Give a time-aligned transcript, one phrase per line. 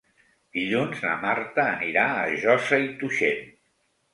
[0.55, 3.45] Dilluns na Marta anirà a Josa i Tuixén.